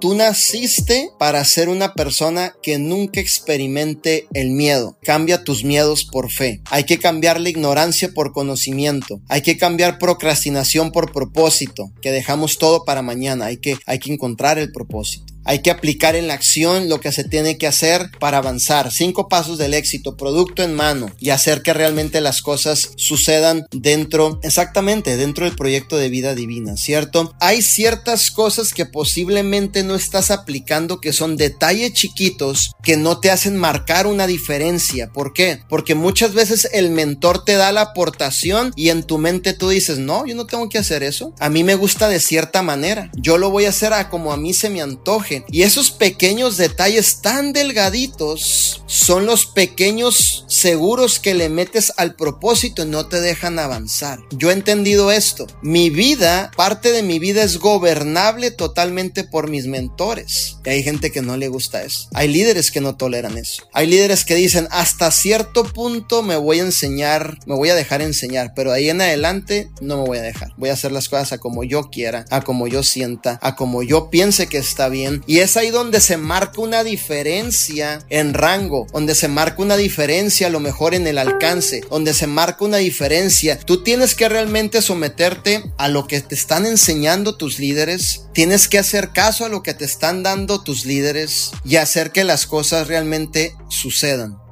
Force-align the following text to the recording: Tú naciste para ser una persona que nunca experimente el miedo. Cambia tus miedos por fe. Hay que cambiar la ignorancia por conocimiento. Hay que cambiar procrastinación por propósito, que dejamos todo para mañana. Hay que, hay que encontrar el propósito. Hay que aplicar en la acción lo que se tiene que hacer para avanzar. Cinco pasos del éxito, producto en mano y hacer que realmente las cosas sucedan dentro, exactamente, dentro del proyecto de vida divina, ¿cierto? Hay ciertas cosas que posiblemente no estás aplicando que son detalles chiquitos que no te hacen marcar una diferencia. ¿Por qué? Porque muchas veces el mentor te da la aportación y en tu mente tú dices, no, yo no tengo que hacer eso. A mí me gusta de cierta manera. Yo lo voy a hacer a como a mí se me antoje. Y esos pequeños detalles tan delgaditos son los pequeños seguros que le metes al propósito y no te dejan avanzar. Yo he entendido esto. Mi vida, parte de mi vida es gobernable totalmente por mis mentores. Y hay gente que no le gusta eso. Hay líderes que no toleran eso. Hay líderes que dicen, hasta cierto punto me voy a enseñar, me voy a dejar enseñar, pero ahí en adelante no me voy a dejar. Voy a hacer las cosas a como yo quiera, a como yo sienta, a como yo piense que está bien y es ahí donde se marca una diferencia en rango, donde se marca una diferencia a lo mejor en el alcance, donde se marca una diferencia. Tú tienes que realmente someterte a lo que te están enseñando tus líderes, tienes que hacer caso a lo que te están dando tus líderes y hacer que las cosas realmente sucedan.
Tú 0.00 0.14
naciste 0.14 1.10
para 1.18 1.44
ser 1.44 1.68
una 1.68 1.94
persona 1.94 2.54
que 2.62 2.78
nunca 2.78 3.20
experimente 3.20 4.28
el 4.32 4.50
miedo. 4.50 4.96
Cambia 5.02 5.42
tus 5.42 5.64
miedos 5.64 6.04
por 6.04 6.30
fe. 6.30 6.60
Hay 6.70 6.84
que 6.84 7.00
cambiar 7.00 7.40
la 7.40 7.48
ignorancia 7.48 8.10
por 8.14 8.32
conocimiento. 8.32 9.20
Hay 9.28 9.42
que 9.42 9.56
cambiar 9.56 9.98
procrastinación 9.98 10.92
por 10.92 11.10
propósito, 11.10 11.90
que 12.00 12.12
dejamos 12.12 12.58
todo 12.58 12.84
para 12.84 13.02
mañana. 13.02 13.46
Hay 13.46 13.56
que, 13.56 13.76
hay 13.86 13.98
que 13.98 14.12
encontrar 14.12 14.58
el 14.58 14.70
propósito. 14.70 15.34
Hay 15.48 15.62
que 15.62 15.70
aplicar 15.70 16.14
en 16.14 16.26
la 16.28 16.34
acción 16.34 16.90
lo 16.90 17.00
que 17.00 17.10
se 17.10 17.24
tiene 17.24 17.56
que 17.56 17.66
hacer 17.66 18.10
para 18.20 18.36
avanzar. 18.36 18.92
Cinco 18.92 19.28
pasos 19.28 19.56
del 19.56 19.72
éxito, 19.72 20.14
producto 20.14 20.62
en 20.62 20.74
mano 20.74 21.10
y 21.18 21.30
hacer 21.30 21.62
que 21.62 21.72
realmente 21.72 22.20
las 22.20 22.42
cosas 22.42 22.90
sucedan 22.96 23.66
dentro, 23.70 24.40
exactamente, 24.42 25.16
dentro 25.16 25.46
del 25.46 25.56
proyecto 25.56 25.96
de 25.96 26.10
vida 26.10 26.34
divina, 26.34 26.76
¿cierto? 26.76 27.34
Hay 27.40 27.62
ciertas 27.62 28.30
cosas 28.30 28.74
que 28.74 28.84
posiblemente 28.84 29.84
no 29.84 29.94
estás 29.94 30.30
aplicando 30.30 31.00
que 31.00 31.14
son 31.14 31.38
detalles 31.38 31.94
chiquitos 31.94 32.72
que 32.82 32.98
no 32.98 33.18
te 33.18 33.30
hacen 33.30 33.56
marcar 33.56 34.06
una 34.06 34.26
diferencia. 34.26 35.10
¿Por 35.14 35.32
qué? 35.32 35.60
Porque 35.70 35.94
muchas 35.94 36.34
veces 36.34 36.68
el 36.74 36.90
mentor 36.90 37.46
te 37.46 37.54
da 37.54 37.72
la 37.72 37.80
aportación 37.80 38.72
y 38.76 38.90
en 38.90 39.02
tu 39.02 39.16
mente 39.16 39.54
tú 39.54 39.70
dices, 39.70 39.98
no, 39.98 40.26
yo 40.26 40.34
no 40.34 40.44
tengo 40.44 40.68
que 40.68 40.76
hacer 40.76 41.02
eso. 41.02 41.32
A 41.38 41.48
mí 41.48 41.64
me 41.64 41.74
gusta 41.74 42.10
de 42.10 42.20
cierta 42.20 42.60
manera. 42.60 43.10
Yo 43.16 43.38
lo 43.38 43.48
voy 43.48 43.64
a 43.64 43.70
hacer 43.70 43.94
a 43.94 44.10
como 44.10 44.34
a 44.34 44.36
mí 44.36 44.52
se 44.52 44.68
me 44.68 44.82
antoje. 44.82 45.37
Y 45.50 45.62
esos 45.62 45.90
pequeños 45.90 46.56
detalles 46.56 47.20
tan 47.20 47.52
delgaditos 47.52 48.82
son 48.86 49.26
los 49.26 49.46
pequeños 49.46 50.44
seguros 50.48 51.18
que 51.18 51.34
le 51.34 51.48
metes 51.48 51.92
al 51.96 52.14
propósito 52.14 52.82
y 52.82 52.86
no 52.86 53.06
te 53.06 53.20
dejan 53.20 53.58
avanzar. 53.58 54.18
Yo 54.30 54.50
he 54.50 54.54
entendido 54.54 55.10
esto. 55.10 55.46
Mi 55.62 55.90
vida, 55.90 56.50
parte 56.56 56.90
de 56.92 57.02
mi 57.02 57.18
vida 57.18 57.42
es 57.42 57.58
gobernable 57.58 58.50
totalmente 58.50 59.24
por 59.24 59.48
mis 59.48 59.66
mentores. 59.66 60.56
Y 60.64 60.70
hay 60.70 60.82
gente 60.82 61.10
que 61.10 61.22
no 61.22 61.36
le 61.36 61.48
gusta 61.48 61.82
eso. 61.82 62.08
Hay 62.14 62.28
líderes 62.28 62.70
que 62.70 62.80
no 62.80 62.96
toleran 62.96 63.38
eso. 63.38 63.62
Hay 63.72 63.86
líderes 63.86 64.24
que 64.24 64.34
dicen, 64.34 64.68
hasta 64.70 65.10
cierto 65.10 65.64
punto 65.64 66.22
me 66.22 66.36
voy 66.36 66.60
a 66.60 66.64
enseñar, 66.64 67.38
me 67.46 67.54
voy 67.54 67.70
a 67.70 67.74
dejar 67.74 68.02
enseñar, 68.02 68.52
pero 68.54 68.72
ahí 68.72 68.88
en 68.88 69.00
adelante 69.00 69.70
no 69.80 69.98
me 69.98 70.06
voy 70.06 70.18
a 70.18 70.22
dejar. 70.22 70.52
Voy 70.56 70.70
a 70.70 70.74
hacer 70.74 70.92
las 70.92 71.08
cosas 71.08 71.32
a 71.32 71.38
como 71.38 71.64
yo 71.64 71.84
quiera, 71.90 72.24
a 72.30 72.42
como 72.42 72.68
yo 72.68 72.82
sienta, 72.82 73.38
a 73.42 73.56
como 73.56 73.82
yo 73.82 74.10
piense 74.10 74.46
que 74.46 74.58
está 74.58 74.88
bien 74.88 75.17
y 75.26 75.38
es 75.38 75.56
ahí 75.56 75.70
donde 75.70 76.00
se 76.00 76.16
marca 76.16 76.60
una 76.60 76.84
diferencia 76.84 78.04
en 78.08 78.34
rango, 78.34 78.86
donde 78.92 79.14
se 79.14 79.28
marca 79.28 79.62
una 79.62 79.76
diferencia 79.76 80.46
a 80.46 80.50
lo 80.50 80.60
mejor 80.60 80.94
en 80.94 81.06
el 81.06 81.18
alcance, 81.18 81.82
donde 81.90 82.14
se 82.14 82.26
marca 82.26 82.64
una 82.64 82.78
diferencia. 82.78 83.58
Tú 83.58 83.82
tienes 83.82 84.14
que 84.14 84.28
realmente 84.28 84.82
someterte 84.82 85.64
a 85.76 85.88
lo 85.88 86.06
que 86.06 86.20
te 86.20 86.34
están 86.34 86.66
enseñando 86.66 87.36
tus 87.36 87.58
líderes, 87.58 88.22
tienes 88.32 88.68
que 88.68 88.78
hacer 88.78 89.10
caso 89.10 89.44
a 89.44 89.48
lo 89.48 89.62
que 89.62 89.74
te 89.74 89.84
están 89.84 90.22
dando 90.22 90.62
tus 90.62 90.84
líderes 90.84 91.50
y 91.64 91.76
hacer 91.76 92.12
que 92.12 92.24
las 92.24 92.46
cosas 92.46 92.88
realmente 92.88 93.54
sucedan. 93.68 94.47